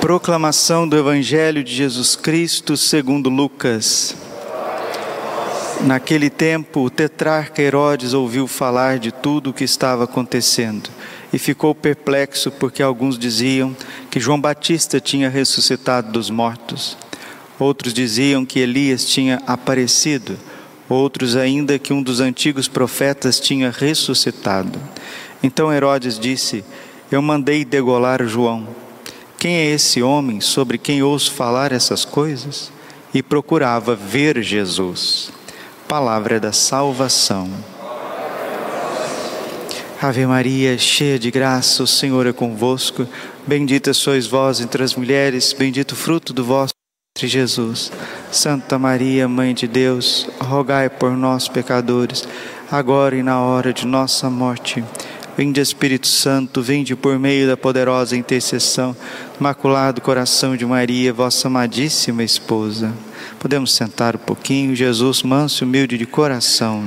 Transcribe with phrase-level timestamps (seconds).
[0.00, 4.16] Proclamação do Evangelho de Jesus Cristo segundo Lucas.
[5.82, 10.88] Naquele tempo, o tetrarca Herodes ouviu falar de tudo o que estava acontecendo
[11.30, 13.76] e ficou perplexo porque alguns diziam
[14.10, 16.96] que João Batista tinha ressuscitado dos mortos.
[17.58, 20.38] Outros diziam que Elias tinha aparecido,
[20.88, 24.80] outros ainda que um dos antigos profetas tinha ressuscitado.
[25.42, 26.64] Então Herodes disse:
[27.14, 28.66] eu mandei degolar João.
[29.38, 32.72] Quem é esse homem sobre quem ouço falar essas coisas?
[33.12, 35.30] E procurava ver Jesus.
[35.88, 37.50] Palavra da salvação.
[40.00, 43.06] Ave Maria, cheia de graça, o Senhor é convosco.
[43.46, 46.72] Bendita sois vós entre as mulheres, bendito o fruto do vosso
[47.14, 47.92] ventre, Jesus.
[48.30, 52.26] Santa Maria, Mãe de Deus, rogai por nós, pecadores,
[52.70, 54.82] agora e na hora de nossa morte.
[55.36, 58.94] Vinde Espírito Santo, vinde por meio da poderosa intercessão,
[59.40, 62.92] Imaculado Coração de Maria, vossa amadíssima esposa.
[63.38, 66.84] Podemos sentar um pouquinho, Jesus, manso e humilde de coração.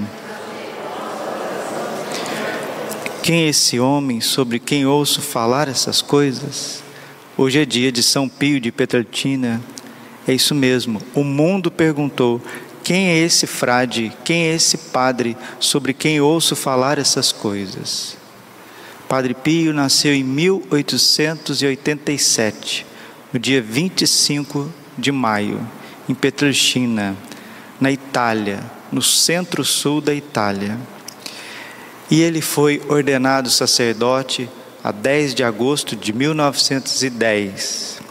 [3.24, 6.84] Quem é esse homem sobre quem ouço falar essas coisas?
[7.36, 9.60] Hoje é dia de São Pio de Petraltina.
[10.28, 12.40] É isso mesmo, o mundo perguntou:
[12.84, 18.24] quem é esse frade, quem é esse padre sobre quem ouço falar essas coisas?
[19.08, 22.88] Padre Pio nasceu em 1887,
[23.32, 25.62] no dia 25 de maio,
[26.10, 27.16] em Petrolcina,
[27.80, 30.76] na Itália, no centro-sul da Itália.
[32.10, 34.50] E ele foi ordenado sacerdote
[34.84, 38.02] a 10 de agosto de 1910.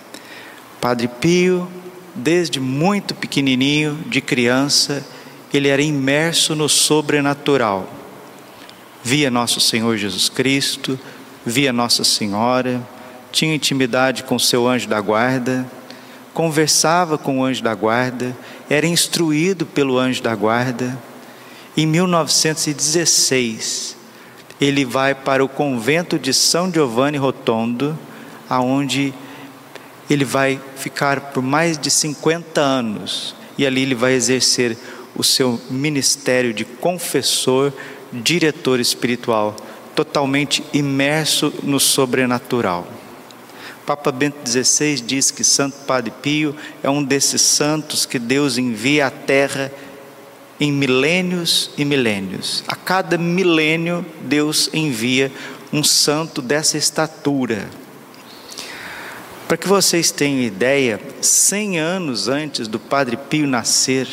[0.81, 1.69] Padre Pio,
[2.15, 5.05] desde muito pequenininho, de criança,
[5.53, 8.04] ele era imerso no sobrenatural
[9.05, 10.99] via nosso Senhor Jesus Cristo,
[11.45, 12.83] via Nossa Senhora,
[13.31, 15.71] tinha intimidade com seu anjo da guarda,
[16.33, 18.35] conversava com o anjo da guarda,
[18.69, 20.99] era instruído pelo anjo da guarda.
[21.77, 23.95] Em 1916,
[24.59, 27.99] ele vai para o convento de São Giovanni Rotondo,
[28.49, 29.13] aonde
[30.09, 34.79] ele vai ficar por mais de 50 anos e ali ele vai exercer
[35.15, 37.71] o seu ministério de confessor
[38.23, 39.57] diretor espiritual,
[39.95, 42.87] totalmente imerso no sobrenatural.
[43.87, 49.07] Papa Bento XVI diz que Santo Padre Pio é um desses santos que Deus envia
[49.07, 49.71] à Terra
[50.59, 52.65] em milênios e milênios.
[52.67, 55.31] A cada milênio, Deus envia
[55.73, 57.69] um santo dessa estatura.
[59.47, 64.09] Para que vocês tenham ideia, 100 anos antes do Padre Pio nascer,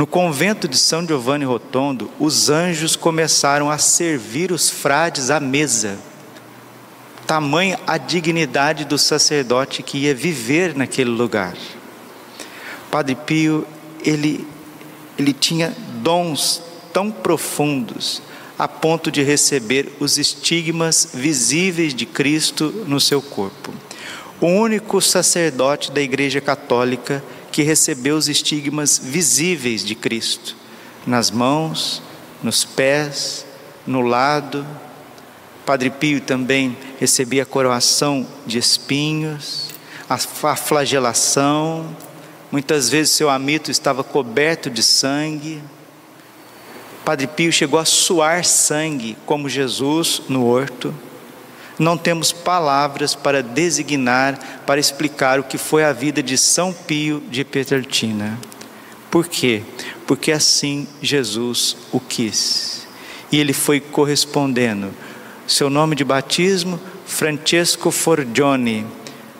[0.00, 5.98] no convento de São Giovanni Rotondo, os anjos começaram a servir os frades à mesa.
[7.26, 11.54] Tamanha a dignidade do sacerdote que ia viver naquele lugar.
[12.90, 13.66] Padre Pio,
[14.02, 14.48] ele,
[15.18, 16.62] ele tinha dons
[16.94, 18.22] tão profundos
[18.58, 23.70] a ponto de receber os estigmas visíveis de Cristo no seu corpo.
[24.40, 27.22] O único sacerdote da Igreja Católica
[27.60, 30.56] que recebeu os estigmas visíveis de Cristo,
[31.06, 32.00] nas mãos,
[32.42, 33.44] nos pés,
[33.86, 34.66] no lado.
[35.66, 39.68] Padre Pio também recebia a coroação de espinhos,
[40.08, 41.94] a flagelação,
[42.50, 45.62] muitas vezes seu amito estava coberto de sangue.
[47.04, 50.94] Padre Pio chegou a suar sangue, como Jesus no horto
[51.80, 57.22] não temos palavras para designar, para explicar o que foi a vida de São Pio
[57.30, 58.38] de Petraltina.
[59.10, 59.62] Por quê?
[60.06, 62.86] Porque assim Jesus o quis.
[63.32, 64.90] E ele foi correspondendo.
[65.46, 68.86] Seu nome de batismo, Francesco Forgione,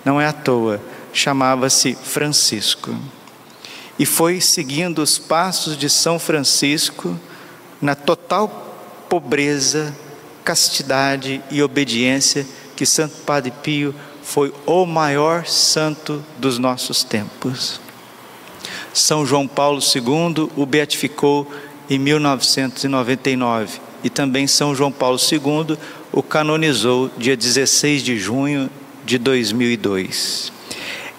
[0.03, 0.81] não é à toa,
[1.13, 2.97] chamava-se Francisco.
[3.99, 7.21] E foi seguindo os passos de São Francisco
[7.83, 9.95] na total pobreza
[10.45, 12.47] castidade e obediência
[12.77, 17.81] que Santo Padre Pio foi o maior santo dos nossos tempos.
[18.93, 21.51] São João Paulo II o beatificou
[21.89, 25.77] em 1999 e também São João Paulo II
[26.13, 28.71] o canonizou dia 16 de junho
[29.05, 30.53] de 2002.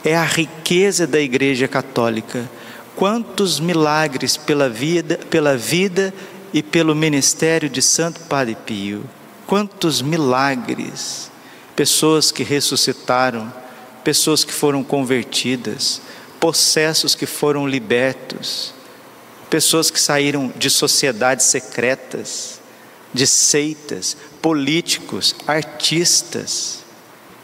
[0.03, 2.49] É a riqueza da Igreja Católica.
[2.95, 6.13] Quantos milagres pela vida, pela vida
[6.53, 9.03] e pelo ministério de Santo Padre Pio.
[9.51, 11.29] Quantos milagres!
[11.75, 13.53] Pessoas que ressuscitaram,
[14.01, 16.01] pessoas que foram convertidas,
[16.39, 18.73] possessos que foram libertos,
[19.49, 22.61] pessoas que saíram de sociedades secretas,
[23.13, 26.85] de seitas, políticos, artistas.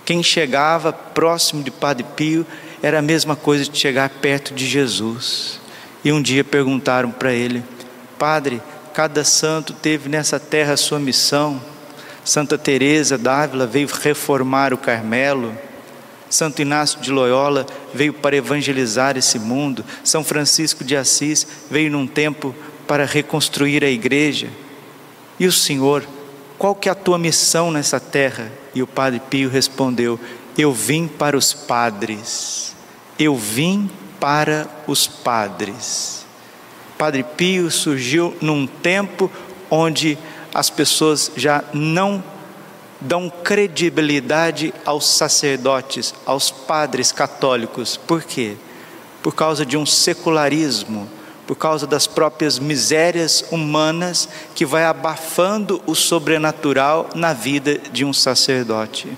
[0.06, 2.48] Quem chegava próximo de Padre Pio
[2.82, 5.60] era a mesma coisa de chegar perto de Jesus.
[6.06, 7.66] E um dia perguntaram para ele:
[8.18, 8.62] Padre,
[8.94, 11.76] cada santo teve nessa terra sua missão.
[12.28, 15.58] Santa Teresa d'Ávila veio reformar o Carmelo.
[16.30, 19.86] Santo Inácio de Loyola veio para evangelizar esse mundo.
[20.04, 22.54] São Francisco de Assis veio num tempo
[22.86, 24.50] para reconstruir a igreja.
[25.40, 26.06] E o Senhor,
[26.58, 28.52] qual que é a tua missão nessa terra?
[28.76, 30.20] E o Padre Pio respondeu:
[30.58, 32.76] Eu vim para os padres.
[33.18, 33.90] Eu vim
[34.20, 36.26] para os padres.
[36.98, 39.32] Padre Pio surgiu num tempo
[39.72, 40.18] onde
[40.54, 42.24] as pessoas já não
[43.00, 47.96] dão credibilidade aos sacerdotes, aos padres católicos.
[47.96, 48.56] Por quê?
[49.22, 51.10] Por causa de um secularismo,
[51.46, 58.12] por causa das próprias misérias humanas que vai abafando o sobrenatural na vida de um
[58.12, 59.18] sacerdote.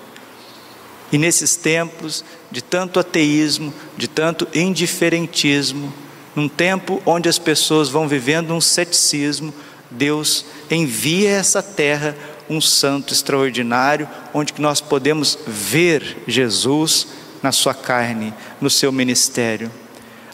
[1.12, 5.92] E nesses tempos de tanto ateísmo, de tanto indiferentismo,
[6.36, 9.52] num tempo onde as pessoas vão vivendo um ceticismo,
[9.90, 12.16] Deus envia essa terra
[12.48, 17.06] um santo extraordinário, onde nós podemos ver Jesus
[17.42, 19.70] na sua carne, no seu ministério.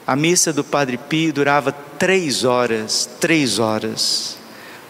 [0.06, 4.38] A missa do Padre Pio durava três horas, três horas,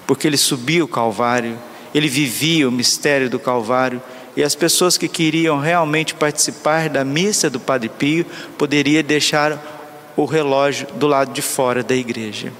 [0.06, 1.58] porque ele subia o Calvário,
[1.94, 4.00] ele vivia o mistério do Calvário,
[4.36, 8.26] e as pessoas que queriam realmente participar da missa do Padre Pio
[8.56, 12.52] poderiam deixar o relógio do lado de fora da igreja.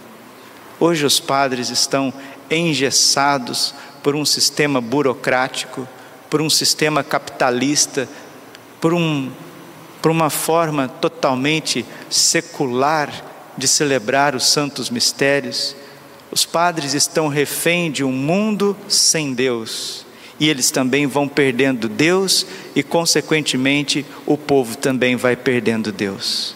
[0.79, 2.13] Hoje os padres estão
[2.51, 5.89] engessados por um sistema burocrático,
[6.29, 8.09] por um sistema capitalista,
[8.81, 9.31] por, um,
[10.03, 13.11] por uma forma totalmente secular
[13.57, 15.75] de celebrar os santos mistérios.
[16.31, 20.05] Os padres estão refém de um mundo sem Deus.
[20.39, 26.56] E eles também vão perdendo Deus, e, consequentemente, o povo também vai perdendo Deus.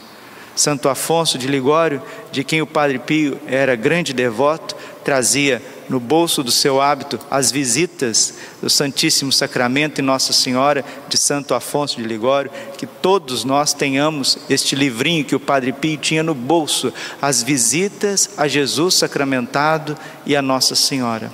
[0.60, 6.42] Santo Afonso de Ligório, de quem o Padre Pio era grande devoto, trazia no bolso
[6.42, 12.02] do seu hábito as visitas do Santíssimo Sacramento e Nossa Senhora de Santo Afonso de
[12.02, 16.92] Ligório, que todos nós tenhamos este livrinho que o Padre Pio tinha no bolso,
[17.22, 19.96] as visitas a Jesus sacramentado
[20.26, 21.32] e a Nossa Senhora.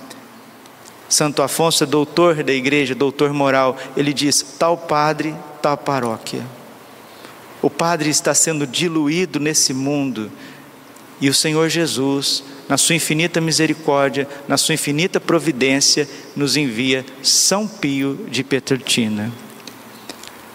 [1.08, 3.76] Santo Afonso é doutor da igreja, doutor moral.
[3.96, 6.55] Ele diz: tal padre, tal paróquia.
[7.62, 10.30] O Padre está sendo diluído nesse mundo
[11.20, 17.66] e o Senhor Jesus, na sua infinita misericórdia, na sua infinita providência, nos envia São
[17.66, 19.32] Pio de Petrolina.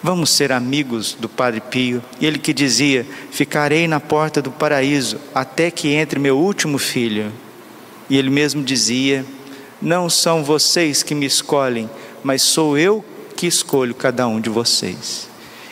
[0.03, 2.03] Vamos ser amigos do Padre Pio.
[2.21, 7.31] Ele que dizia: Ficarei na porta do paraíso até que entre meu último filho.
[8.09, 9.25] E ele mesmo dizia:
[9.81, 11.89] Não são vocês que me escolhem,
[12.23, 13.03] mas sou eu
[13.35, 15.27] que escolho cada um de vocês.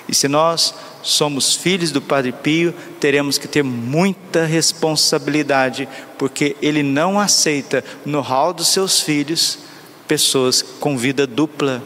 [0.07, 5.87] E se nós somos filhos do Padre Pio, teremos que ter muita responsabilidade,
[6.17, 9.59] porque ele não aceita no hall dos seus filhos
[10.07, 11.81] pessoas com vida dupla.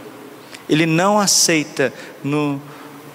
[0.70, 1.94] Ele não aceita
[2.24, 2.62] no,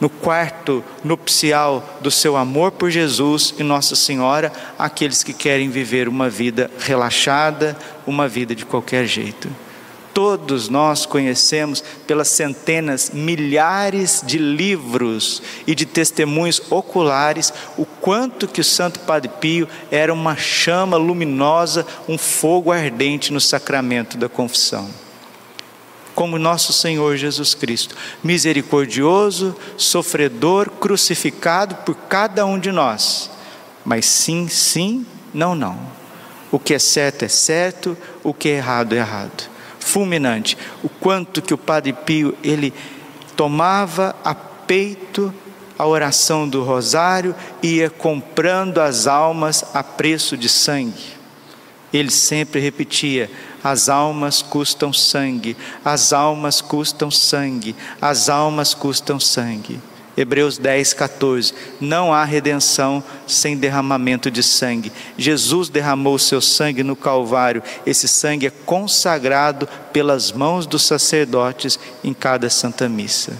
[0.01, 6.09] no quarto nupcial do seu amor por Jesus e Nossa Senhora aqueles que querem viver
[6.09, 9.49] uma vida relaxada, uma vida de qualquer jeito
[10.19, 18.61] todos nós conhecemos pelas centenas, milhares de livros e de testemunhos oculares o quanto que
[18.61, 24.91] o Santo Padre Pio era uma chama luminosa, um fogo ardente no sacramento da confissão.
[26.17, 33.31] Como nosso Senhor Jesus Cristo, misericordioso, sofredor, crucificado por cada um de nós,
[33.85, 35.79] mas sim, sim, não, não.
[36.51, 39.58] O que é certo é certo, o que é errado é errado
[39.89, 42.73] fulminante, o quanto que o Padre Pio ele
[43.37, 45.33] tomava a peito
[45.79, 51.17] a oração do rosário e ia comprando as almas a preço de sangue.
[51.93, 53.31] Ele sempre repetia:
[53.63, 59.81] as almas custam sangue, as almas custam sangue, as almas custam sangue.
[60.19, 61.55] Hebreus 10, 14.
[61.81, 64.91] Não há redenção sem derramamento de sangue.
[65.17, 67.63] Jesus derramou o seu sangue no Calvário.
[67.87, 73.37] Esse sangue é consagrado pelas mãos dos sacerdotes em cada Santa Missa.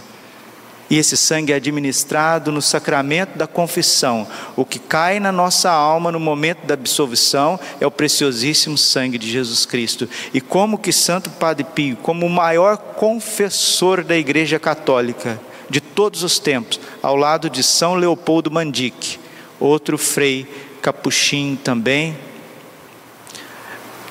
[0.89, 4.25] E esse sangue é administrado no sacramento da confissão.
[4.55, 9.29] O que cai na nossa alma no momento da absolvição é o preciosíssimo sangue de
[9.29, 10.09] Jesus Cristo.
[10.33, 16.23] E como que Santo Padre Pio, como o maior confessor da Igreja Católica, de todos
[16.23, 19.19] os tempos, ao lado de São Leopoldo Mandique,
[19.61, 20.47] outro frei
[20.81, 22.17] capuchinho também,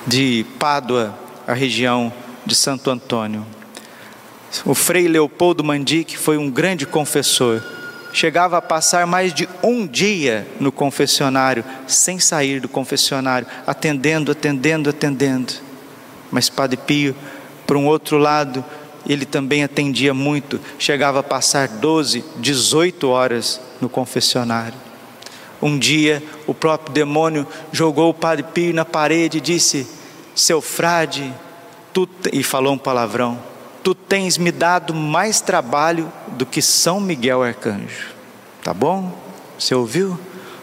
[0.06, 2.12] de Pádua, a região
[2.46, 3.46] de Santo Antônio.
[4.64, 7.62] O Frei Leopoldo Mandic foi um grande confessor.
[8.12, 14.88] Chegava a passar mais de um dia no confessionário, sem sair do confessionário, atendendo, atendendo,
[14.88, 15.52] atendendo.
[16.30, 17.14] Mas Padre Pio,
[17.66, 18.64] por um outro lado,
[19.08, 24.78] ele também atendia muito, chegava a passar 12, 18 horas no confessionário.
[25.60, 29.88] Um dia, o próprio demônio jogou o Padre Pio na parede e disse:
[30.34, 31.34] Seu frade,
[31.92, 33.48] tu e falou um palavrão
[33.88, 38.08] tu tens me dado mais trabalho do que São Miguel Arcanjo.
[38.62, 39.18] Tá bom?
[39.58, 40.20] Você ouviu?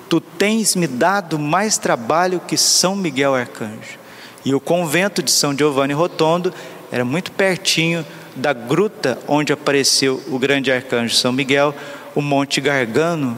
[0.07, 3.97] Tu tens me dado mais trabalho que São Miguel Arcanjo.
[4.45, 6.53] E o convento de São Giovanni Rotondo
[6.91, 11.73] era muito pertinho da gruta onde apareceu o grande arcanjo São Miguel,
[12.13, 13.37] o Monte Gargano.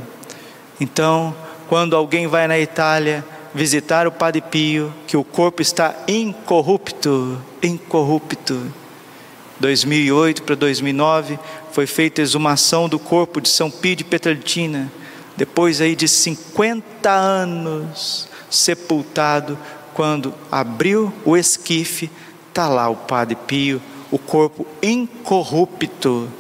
[0.79, 1.35] Então,
[1.67, 3.23] quando alguém vai na Itália
[3.53, 8.71] visitar o Padre Pio, que o corpo está incorrupto, incorrupto,
[9.59, 11.39] 2008 para 2009
[11.71, 14.91] foi feita a exumação do corpo de São Pio de Petraltina,
[15.35, 19.57] depois aí de 50 anos sepultado,
[19.93, 22.09] quando abriu o esquife,
[22.49, 26.31] está lá o Padre Pio, o corpo incorrupto.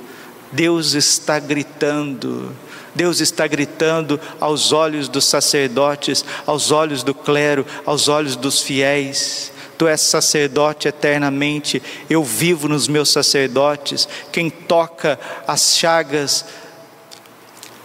[0.51, 2.55] Deus está gritando,
[2.95, 9.51] Deus está gritando aos olhos dos sacerdotes, aos olhos do clero, aos olhos dos fiéis.
[9.77, 14.07] Tu és sacerdote eternamente, eu vivo nos meus sacerdotes.
[14.31, 16.45] Quem toca as chagas,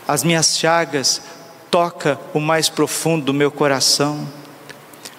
[0.08, 1.20] as minhas chagas,
[1.70, 4.26] toca o mais profundo do meu coração.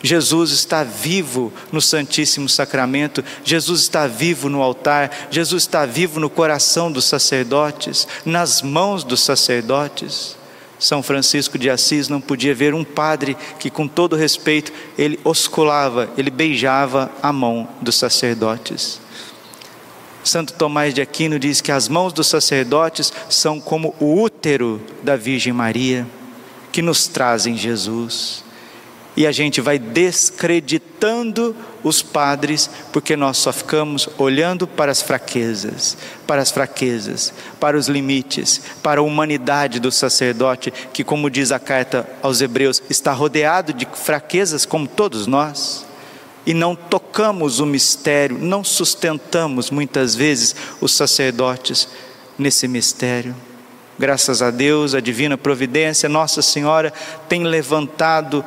[0.04, 6.30] Jesus está vivo no Santíssimo Sacramento, Jesus está vivo no altar, Jesus está vivo no
[6.30, 10.36] coração dos sacerdotes, nas mãos dos sacerdotes.
[10.78, 16.10] São Francisco de Assis não podia ver um padre que, com todo respeito, ele osculava,
[16.18, 19.00] ele beijava a mão dos sacerdotes.
[20.22, 25.16] Santo Tomás de Aquino diz que as mãos dos sacerdotes são como o útero da
[25.16, 26.06] Virgem Maria,
[26.74, 28.44] que nos trazem Jesus
[29.16, 35.98] e a gente vai descreditando os padres, porque nós só ficamos olhando para as fraquezas,
[36.26, 41.60] para as fraquezas, para os limites, para a humanidade do sacerdote, que, como diz a
[41.60, 45.86] carta aos Hebreus, está rodeado de fraquezas como todos nós.
[46.46, 51.88] E não tocamos o mistério, não sustentamos muitas vezes os sacerdotes
[52.38, 53.36] nesse mistério.
[53.98, 56.92] Graças a Deus, a divina providência, Nossa Senhora
[57.30, 58.44] tem levantado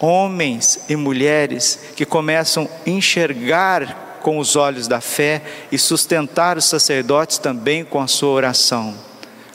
[0.00, 6.64] homens e mulheres que começam a enxergar com os olhos da fé e sustentar os
[6.64, 8.94] sacerdotes também com a sua oração,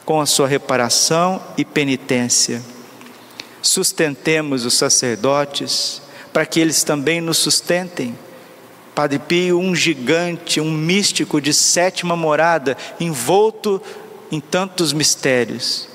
[0.05, 2.61] com a sua reparação e penitência.
[3.61, 6.01] Sustentemos os sacerdotes
[6.33, 8.17] para que eles também nos sustentem.
[8.95, 13.81] Padre Pio, um gigante, um místico de sétima morada, envolto
[14.31, 15.87] em tantos mistérios,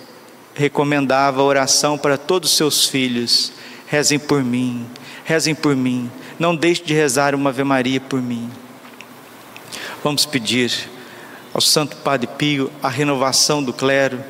[0.55, 3.53] recomendava a oração para todos os seus filhos
[3.89, 4.87] rezem por mim,
[5.25, 8.51] rezem por mim, não deixe de rezar uma Ave Maria por mim.
[10.05, 10.89] Vamos pedir
[11.53, 14.23] ao Santo Padre Pio a renovação do clero,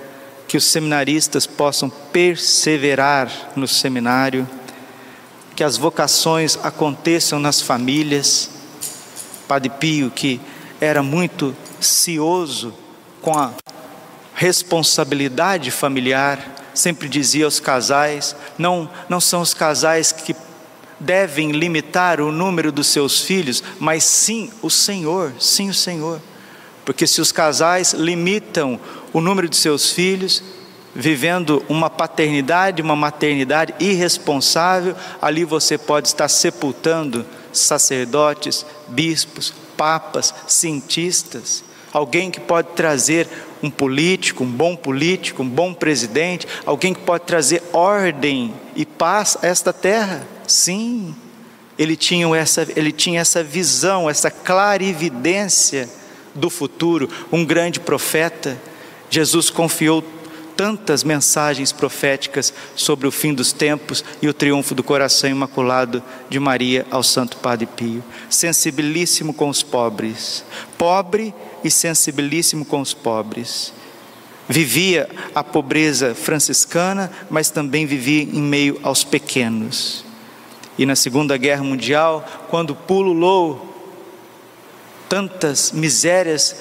[0.47, 4.49] que os seminaristas possam perseverar no seminário,
[5.55, 8.49] que as vocações aconteçam nas famílias.
[9.47, 10.41] Padre Pio, que
[10.81, 12.73] era muito cioso
[13.21, 13.53] com a
[14.35, 20.35] responsabilidade familiar, sempre dizia aos casais: não, não são os casais que
[21.01, 26.21] devem limitar o número dos seus filhos, mas sim o Senhor, sim o Senhor.
[26.85, 28.81] Porque se os casais limitam
[29.13, 30.43] o número de seus filhos,
[30.95, 41.63] vivendo uma paternidade, uma maternidade irresponsável, ali você pode estar sepultando sacerdotes, bispos, papas, cientistas,
[41.93, 43.29] alguém que pode trazer
[43.63, 49.37] um político, um bom político, um bom presidente, alguém que pode trazer ordem e paz
[49.43, 50.27] a esta terra.
[50.47, 51.15] Sim,
[51.79, 55.89] ele tinha essa, ele tinha essa visão, essa clarividência
[56.35, 58.61] do futuro, um grande profeta.
[59.11, 60.05] Jesus confiou
[60.57, 66.41] tantas mensagens proféticas sobre o fim dos tempos e o triunfo do coração imaculado de
[66.41, 68.03] Maria ao Santo Padre Pio.
[68.29, 70.45] Sensibilíssimo com os pobres,
[70.77, 73.73] pobre e sensibilíssimo com os pobres.
[74.49, 80.05] Vivia a pobreza franciscana, mas também vivia em meio aos pequenos.
[80.79, 83.75] E na Segunda Guerra Mundial, quando pululou
[85.09, 86.57] tantas misérias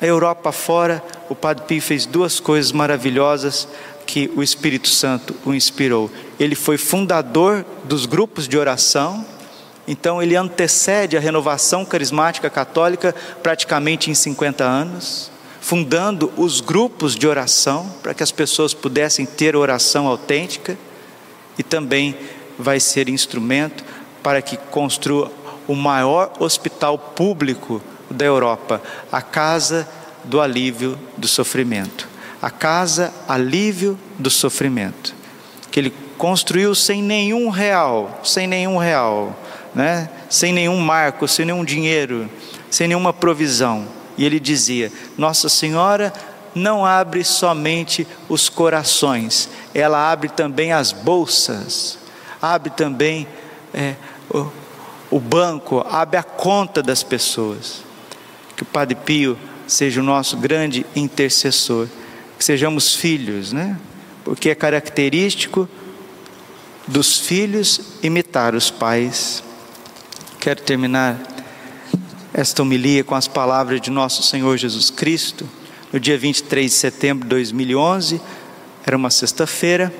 [0.00, 3.68] a Europa fora, o Padre Pio fez duas coisas maravilhosas
[4.06, 6.10] que o Espírito Santo o inspirou.
[6.38, 9.24] Ele foi fundador dos grupos de oração
[9.90, 17.26] Então ele antecede a renovação carismática católica praticamente em 50 anos, fundando os grupos de
[17.26, 20.78] oração para que as pessoas pudessem ter oração autêntica
[21.58, 22.16] e também
[22.56, 23.84] vai ser instrumento
[24.22, 25.32] para que construa
[25.66, 28.80] o maior hospital público da Europa,
[29.10, 29.88] a Casa
[30.22, 32.08] do Alívio do Sofrimento.
[32.40, 35.16] A Casa Alívio do Sofrimento,
[35.68, 39.36] que ele construiu sem nenhum real, sem nenhum real,
[39.74, 40.08] né?
[40.28, 42.28] sem nenhum marco, sem nenhum dinheiro,
[42.70, 43.86] sem nenhuma provisão.
[44.16, 46.12] E ele dizia: Nossa Senhora
[46.54, 51.98] não abre somente os corações, ela abre também as bolsas,
[52.40, 53.26] abre também
[53.72, 53.94] é,
[54.28, 54.46] o,
[55.10, 57.82] o banco, abre a conta das pessoas.
[58.56, 61.86] Que o Padre Pio seja o nosso grande intercessor,
[62.38, 63.78] que sejamos filhos, né?
[64.24, 65.68] Porque é característico
[66.86, 69.42] dos filhos imitar os pais.
[70.40, 71.20] Quero terminar
[72.32, 75.46] esta homilia com as palavras de nosso Senhor Jesus Cristo,
[75.92, 78.18] no dia 23 de setembro de 2011,
[78.86, 79.92] era uma sexta-feira,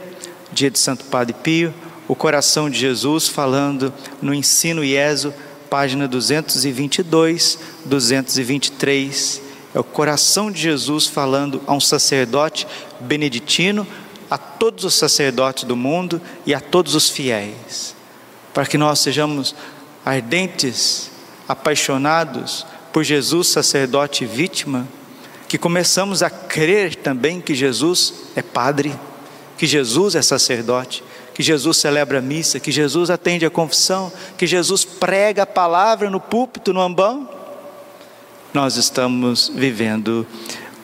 [0.50, 1.74] dia de Santo Padre Pio,
[2.08, 3.92] o coração de Jesus falando
[4.22, 5.34] no ensino IESO,
[5.68, 9.42] página 222, 223.
[9.74, 12.66] É o coração de Jesus falando a um sacerdote
[12.98, 13.86] beneditino,
[14.30, 17.94] a todos os sacerdotes do mundo e a todos os fiéis,
[18.54, 19.54] para que nós sejamos
[20.04, 21.10] ardentes,
[21.48, 24.86] apaixonados por Jesus, sacerdote e vítima,
[25.48, 28.94] que começamos a crer também que Jesus é Padre,
[29.58, 31.02] que Jesus é sacerdote,
[31.34, 36.10] que Jesus celebra a missa, que Jesus atende a confissão, que Jesus prega a palavra
[36.10, 37.28] no púlpito, no ambão,
[38.52, 40.26] nós estamos vivendo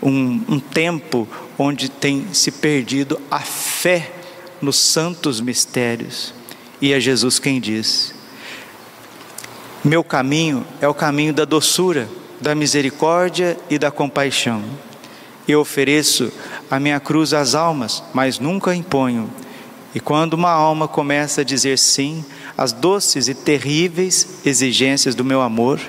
[0.00, 1.26] um, um tempo
[1.58, 4.12] onde tem se perdido a fé
[4.62, 6.32] nos santos mistérios.
[6.80, 8.14] E é Jesus quem diz:
[9.86, 12.08] Meu caminho é o caminho da doçura,
[12.40, 14.64] da misericórdia e da compaixão.
[15.46, 16.32] Eu ofereço
[16.68, 19.30] a minha cruz às almas, mas nunca imponho
[19.94, 22.22] e quando uma alma começa a dizer sim
[22.58, 25.80] às doces e terríveis exigências do meu amor,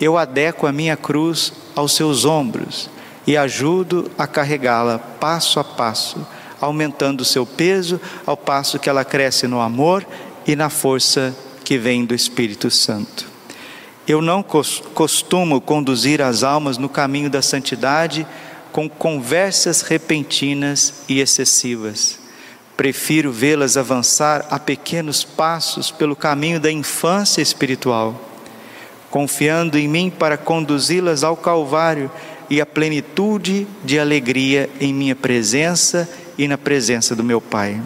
[0.00, 2.88] eu adequo a minha cruz aos seus ombros
[3.26, 6.24] e ajudo a carregá-la passo a passo,
[6.58, 10.06] aumentando o seu peso ao passo que ela cresce no amor
[10.46, 11.36] e na força
[11.68, 13.26] que vem do Espírito Santo.
[14.06, 18.26] Eu não costumo conduzir as almas no caminho da santidade
[18.72, 22.18] com conversas repentinas e excessivas
[22.74, 28.18] Prefiro vê-las avançar a pequenos passos pelo caminho da infância espiritual,
[29.10, 32.10] confiando em mim para conduzi-las ao Calvário
[32.48, 37.78] e à plenitude de alegria em minha presença e na presença do meu Pai.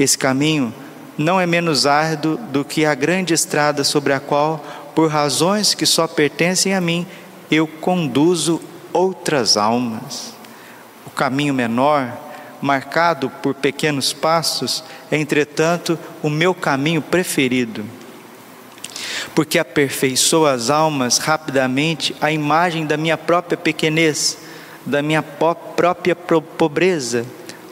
[0.00, 0.74] Esse caminho
[1.16, 5.86] não é menos árduo do que a grande estrada sobre a qual, por razões que
[5.86, 7.06] só pertencem a mim,
[7.50, 8.60] eu conduzo
[8.92, 10.34] outras almas.
[11.06, 12.20] O caminho menor
[12.60, 17.84] marcado por pequenos passos, é, entretanto, o meu caminho preferido,
[19.34, 24.38] porque aperfeiçoa as almas rapidamente a imagem da minha própria pequenez,
[24.86, 27.26] da minha própria pobreza,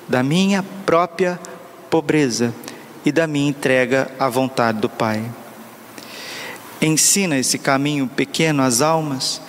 [0.08, 1.40] da minha própria
[1.88, 2.52] pobreza
[3.04, 5.24] e da minha entrega à vontade do Pai.
[6.80, 9.40] Ensina esse caminho pequeno às almas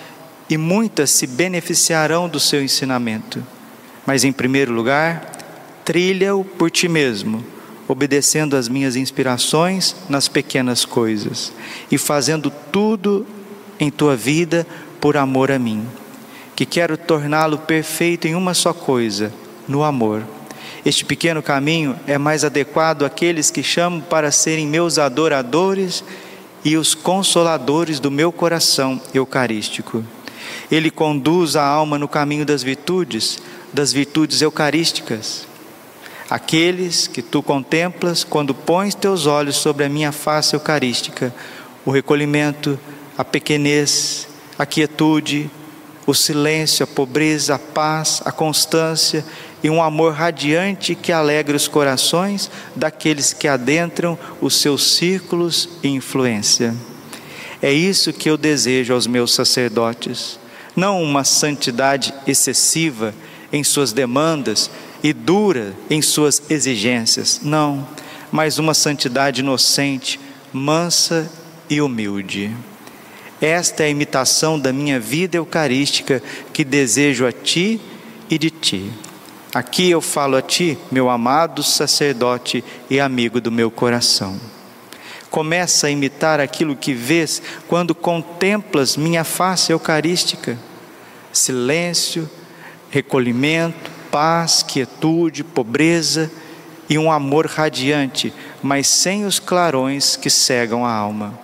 [0.48, 3.44] e muitas se beneficiarão do seu ensinamento.
[4.06, 5.32] Mas, em primeiro lugar,
[5.84, 7.44] trilha-o por ti mesmo,
[7.88, 11.52] obedecendo às minhas inspirações nas pequenas coisas
[11.90, 13.26] e fazendo tudo
[13.78, 14.66] em tua vida
[15.00, 15.86] por amor a mim,
[16.54, 19.32] que quero torná-lo perfeito em uma só coisa,
[19.66, 20.22] no amor.
[20.84, 26.04] Este pequeno caminho é mais adequado àqueles que chamo para serem meus adoradores
[26.64, 30.04] e os consoladores do meu coração eucarístico.
[30.70, 33.38] Ele conduz a alma no caminho das virtudes,
[33.72, 35.46] das virtudes eucarísticas
[36.28, 41.34] aqueles que tu contemplas quando pões teus olhos sobre a minha face eucarística,
[41.84, 42.78] o recolhimento,
[43.16, 44.26] a pequenez,
[44.58, 45.50] a quietude,
[46.06, 49.24] o silêncio, a pobreza, a paz, a constância
[49.64, 55.88] e um amor radiante que alegra os corações daqueles que adentram os seus círculos e
[55.88, 56.74] influência.
[57.62, 60.38] É isso que eu desejo aos meus sacerdotes,
[60.76, 63.14] não uma santidade excessiva
[63.50, 64.70] em suas demandas
[65.02, 67.88] e dura em suas exigências, não,
[68.30, 70.20] mas uma santidade inocente,
[70.52, 71.30] mansa
[71.70, 72.54] e humilde.
[73.40, 76.22] Esta é a imitação da minha vida eucarística
[76.52, 77.80] que desejo a ti
[78.28, 78.90] e de ti.
[79.54, 84.36] Aqui eu falo a ti, meu amado sacerdote e amigo do meu coração.
[85.30, 90.58] Começa a imitar aquilo que vês quando contemplas minha face eucarística.
[91.32, 92.28] Silêncio,
[92.90, 96.28] recolhimento, paz, quietude, pobreza
[96.88, 101.38] e um amor radiante, mas sem os clarões que cegam a alma.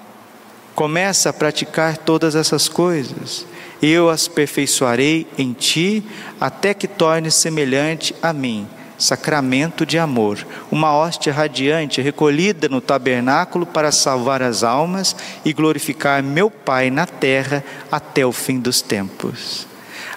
[0.75, 3.46] Começa a praticar todas essas coisas.
[3.83, 6.05] Eu as aperfeiçoarei em ti
[6.40, 8.69] até que tornes semelhante a mim
[9.01, 16.23] sacramento de amor, uma hóstia radiante recolhida no tabernáculo para salvar as almas e glorificar
[16.23, 19.66] meu Pai na terra até o fim dos tempos.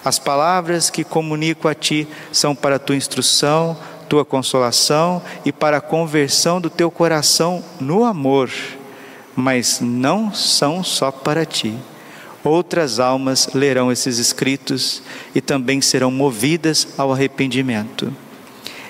[0.04, 3.76] As palavras que comunico a ti são para tua instrução,
[4.08, 8.50] tua consolação e para a conversão do teu coração no amor,
[9.34, 11.74] mas não são só para ti.
[12.44, 15.02] Outras almas lerão esses escritos
[15.34, 18.12] e também serão movidas ao arrependimento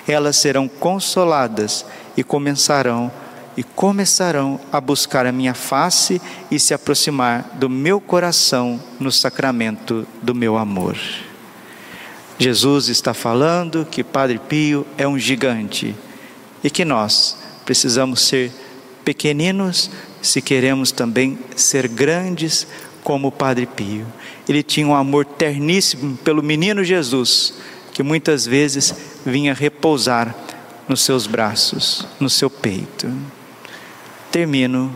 [0.07, 3.11] elas serão consoladas e começarão
[3.57, 10.05] e começarão a buscar a minha face e se aproximar do meu coração no sacramento
[10.21, 10.97] do meu amor.
[12.37, 15.95] Jesus está falando que Padre Pio é um gigante
[16.61, 18.51] e que nós precisamos ser
[19.05, 19.89] pequeninos
[20.21, 22.67] se queremos também ser grandes
[23.05, 24.05] como o Padre Pio.
[24.49, 27.53] Ele tinha um amor terníssimo pelo menino Jesus,
[27.93, 30.35] que muitas vezes vinha repousar
[30.89, 33.07] nos seus braços, no seu peito.
[34.31, 34.91] Termino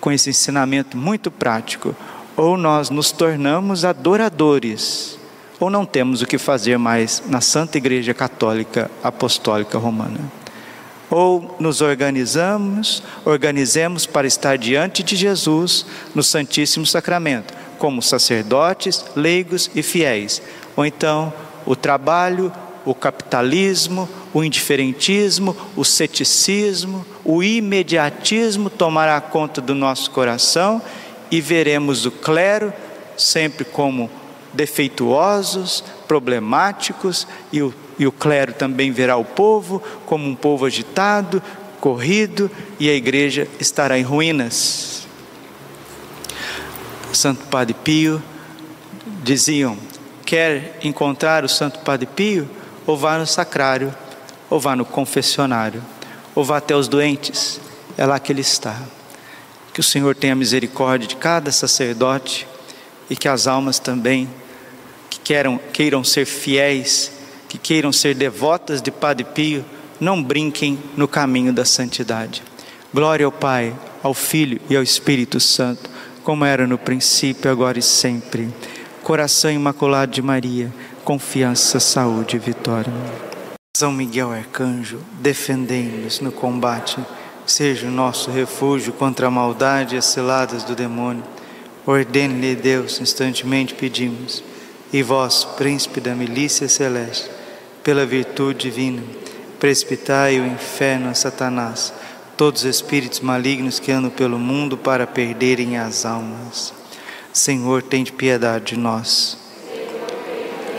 [0.00, 1.94] com esse ensinamento muito prático.
[2.36, 5.18] Ou nós nos tornamos adoradores,
[5.58, 10.20] ou não temos o que fazer mais na Santa Igreja Católica Apostólica Romana.
[11.10, 19.70] Ou nos organizamos, organizemos para estar diante de Jesus no Santíssimo Sacramento, como sacerdotes, leigos
[19.74, 20.42] e fiéis.
[20.76, 21.32] Ou então
[21.64, 22.52] o trabalho,
[22.84, 30.80] o capitalismo, o indiferentismo, o ceticismo, o imediatismo tomará conta do nosso coração
[31.30, 32.72] e veremos o clero
[33.16, 34.10] sempre como
[34.52, 41.42] defeituosos, problemáticos, e o, e o clero também verá o povo como um povo agitado,
[41.80, 45.06] corrido, e a igreja estará em ruínas.
[47.12, 48.22] Santo Padre Pio
[49.24, 49.76] diziam:
[50.24, 52.48] quer encontrar o Santo Padre Pio,
[52.86, 53.92] ou vá no sacrário,
[54.48, 55.82] ou vá no confessionário,
[56.34, 57.60] ou vá até os doentes,
[57.96, 58.80] é lá que ele está.
[59.74, 62.46] Que o Senhor tenha misericórdia de cada sacerdote
[63.10, 64.28] e que as almas também
[65.10, 67.10] que queiram, queiram ser fiéis,
[67.48, 69.64] que queiram ser devotas de Padre Pio,
[69.98, 72.42] não brinquem no caminho da santidade.
[72.92, 75.90] Glória ao Pai, ao Filho e ao Espírito Santo,
[76.22, 78.48] como era no princípio, agora e sempre
[79.08, 80.70] coração imaculado de Maria,
[81.02, 82.92] confiança, saúde e vitória.
[83.74, 86.98] São Miguel Arcanjo, defendei-nos no combate,
[87.46, 91.24] seja o nosso refúgio contra a maldade e as ciladas do demônio.
[91.86, 94.44] Ordene-lhe Deus, instantemente pedimos.
[94.92, 97.30] E vós, príncipe da milícia celeste,
[97.88, 99.02] pela virtude divina,
[99.58, 101.90] precipitai o inferno a Satanás,
[102.36, 106.74] todos os espíritos malignos que andam pelo mundo para perderem as almas.
[107.32, 109.38] Senhor, tem de piedade de nós.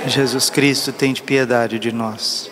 [0.05, 2.47] Jesus Cristo, tem de piedade de nós.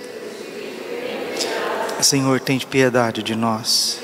[2.01, 3.99] Senhor, tem de piedade de nós.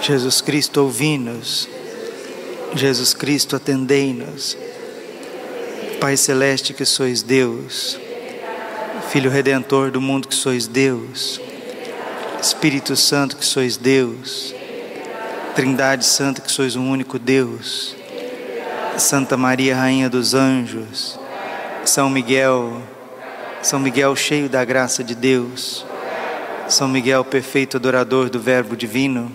[0.00, 1.68] Jesus Cristo, ouvi-nos.
[2.72, 4.56] Jesus Cristo, atendei-nos.
[5.98, 8.05] Pai Celeste, que sois Deus.
[9.16, 11.40] Filho Redentor do mundo, que sois Deus.
[12.38, 14.54] Espírito Santo, que sois Deus.
[15.54, 17.96] Trindade Santa, que sois um único Deus.
[18.98, 21.18] Santa Maria, Rainha dos Anjos,
[21.86, 22.82] São Miguel,
[23.62, 25.86] São Miguel cheio da graça de Deus,
[26.68, 29.32] São Miguel perfeito adorador do Verbo divino,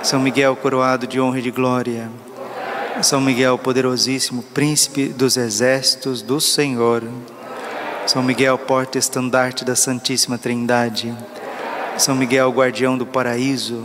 [0.00, 2.08] São Miguel coroado de honra e de glória,
[3.02, 7.02] São Miguel poderosíssimo, príncipe dos exércitos do Senhor,
[8.06, 11.14] São Miguel porta estandarte da Santíssima Trindade,
[11.98, 13.84] São Miguel guardião do paraíso,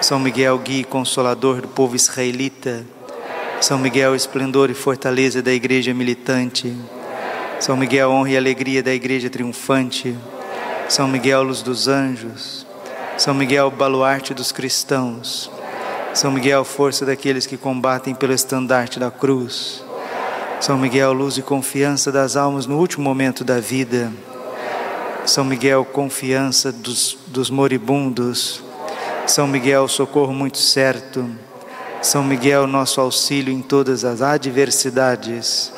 [0.00, 2.84] São Miguel guia e consolador do povo israelita,
[3.64, 6.76] são Miguel, esplendor e fortaleza da igreja militante.
[7.58, 10.14] São Miguel, honra e alegria da igreja triunfante.
[10.86, 12.66] São Miguel, luz dos anjos.
[13.16, 15.50] São Miguel, baluarte dos cristãos.
[16.12, 19.82] São Miguel, força daqueles que combatem pelo estandarte da cruz.
[20.60, 24.10] São Miguel, luz e confiança das almas no último momento da vida.
[25.26, 28.62] São Miguel, confiança dos, dos moribundos.
[29.26, 31.28] São Miguel, socorro muito certo.
[32.02, 35.72] São Miguel, nosso auxílio em todas as adversidades.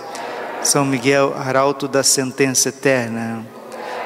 [0.62, 3.44] São Miguel, arauto da sentença eterna.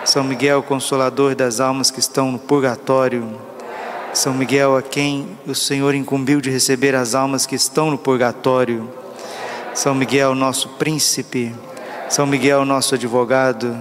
[0.05, 3.39] São Miguel, consolador das almas que estão no purgatório.
[4.13, 9.00] São Miguel, a quem o Senhor incumbiu de receber as almas que estão no purgatório.
[9.75, 11.55] São Miguel, nosso príncipe.
[12.09, 13.77] São Miguel, nosso advogado.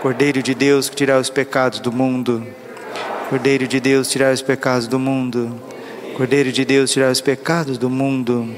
[0.00, 2.46] Cordeiro de Deus que tirar os pecados do mundo.
[3.28, 5.54] Cordeiro de Deus, tirar os pecados do mundo.
[6.16, 8.48] Cordeiro de Deus, tirar os pecados do mundo.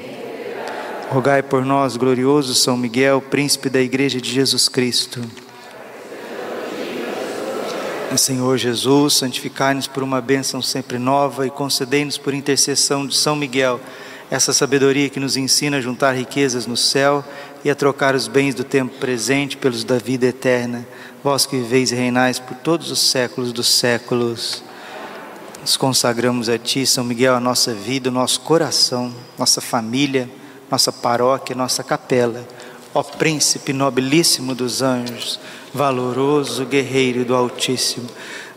[1.10, 5.20] Rogai por nós, glorioso São Miguel, príncipe da Igreja de Jesus Cristo.
[8.16, 13.80] Senhor Jesus, santificai-nos por uma bênção sempre nova e concedei-nos por intercessão de São Miguel
[14.32, 17.22] essa sabedoria que nos ensina a juntar riquezas no céu
[17.62, 20.86] e a trocar os bens do tempo presente pelos da vida eterna.
[21.22, 24.64] Vós que viveis e reinais por todos os séculos dos séculos.
[25.60, 30.30] Nos consagramos a Ti, São Miguel, a nossa vida, o nosso coração, nossa família,
[30.70, 32.42] nossa paróquia, nossa capela.
[32.94, 35.38] Ó Príncipe nobilíssimo dos anjos,
[35.74, 38.08] valoroso guerreiro do Altíssimo,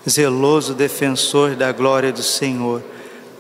[0.10, 2.82] zeloso defensor da glória do Senhor,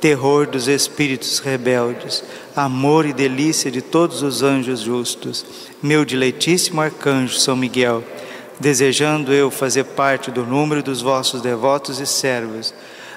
[0.05, 2.23] terror dos espíritos rebeldes,
[2.55, 5.43] amor e delícia de todos os anjos justos,
[5.81, 8.03] meu diletíssimo arcanjo São Miguel,
[8.59, 12.71] desejando eu fazer parte do número dos vossos devotos e servos,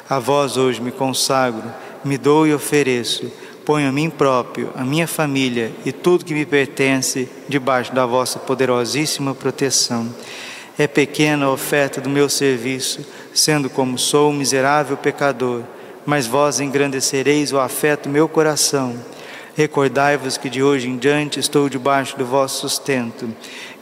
[0.08, 1.70] a vós hoje me consagro,
[2.02, 3.30] me dou e ofereço,
[3.66, 8.38] ponho a mim próprio, a minha família e tudo que me pertence debaixo da vossa
[8.38, 10.08] poderosíssima proteção.
[10.78, 15.64] É pequena a oferta do meu serviço, sendo como sou um miserável pecador,
[16.06, 18.94] mas vós engrandecereis o afeto meu coração.
[19.54, 23.28] Recordai-vos que de hoje em diante estou debaixo do vosso sustento,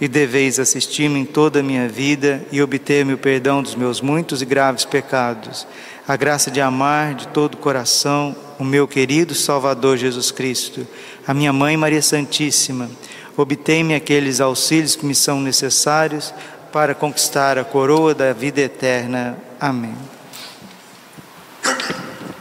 [0.00, 4.42] e deveis assistir-me em toda a minha vida e obter-me o perdão dos meus muitos
[4.42, 5.66] e graves pecados,
[6.09, 10.87] a graça de amar de todo o coração o meu querido Salvador Jesus Cristo,
[11.26, 12.90] a minha Mãe Maria Santíssima.
[13.37, 16.33] Obtei-me aqueles auxílios que me são necessários
[16.72, 19.37] para conquistar a coroa da vida eterna.
[19.61, 19.94] Amém.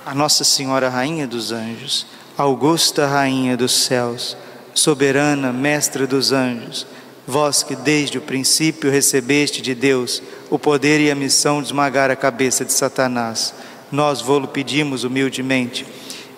[0.06, 2.06] A Nossa Senhora Rainha dos Anjos,
[2.38, 4.38] Augusta Rainha dos Céus,
[4.74, 6.86] soberana Mestra dos Anjos,
[7.26, 12.12] vós que desde o princípio recebeste de Deus o poder e a missão de esmagar
[12.12, 13.54] a cabeça de Satanás,
[13.92, 15.88] nós vô-lo pedimos humildemente.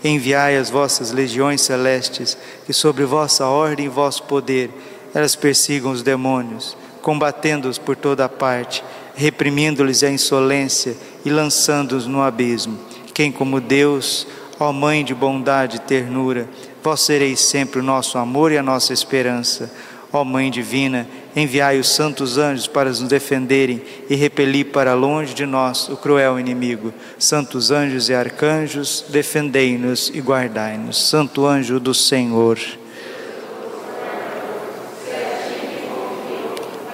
[0.01, 4.71] Enviai as vossas legiões celestes, que sobre vossa ordem e vosso poder
[5.13, 6.77] elas persigam os demônios
[7.07, 8.83] combatendo-os por toda parte,
[9.15, 12.77] reprimindo-lhes a insolência e lançando-os no abismo.
[13.17, 14.27] Quem como Deus,
[14.59, 16.47] ó Mãe de bondade e ternura,
[16.83, 19.71] vós sereis sempre o nosso amor e a nossa esperança.
[20.13, 25.47] Ó Mãe divina, enviai os santos anjos para nos defenderem e repelir para longe de
[25.47, 26.93] nós o cruel inimigo.
[27.17, 31.01] Santos anjos e arcanjos, defendei-nos e guardai-nos.
[31.09, 32.59] Santo anjo do Senhor.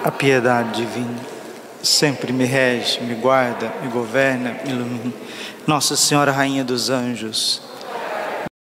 [0.02, 1.33] A piedade divina
[1.84, 5.12] sempre me rege, me guarda, me governa, me ilumina.
[5.66, 7.62] Nossa Senhora, Rainha dos Anjos,